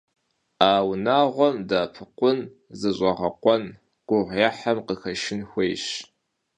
А 0.69 0.71
унагъуэм 0.89 1.55
дэӀэпыкъун, 1.69 2.39
зыщӀэгъэкъуэн, 2.79 3.63
гугъуехьым 4.07 4.77
къыхэшын 4.87 5.41
хуейщ. 5.49 5.85